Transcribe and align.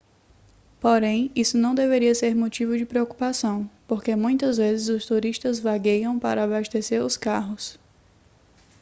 porém 0.79 1.31
isso 1.35 1.55
não 1.59 1.75
deveria 1.75 2.15
ser 2.15 2.33
motivo 2.33 2.75
de 2.75 2.87
preocupação 2.87 3.69
porque 3.87 4.15
muitas 4.15 4.57
vezes 4.57 4.89
os 4.89 5.05
turistas 5.05 5.59
vagueiam 5.59 6.17
para 6.17 6.43
abastecer 6.43 7.05
os 7.05 7.15
carros 7.15 7.77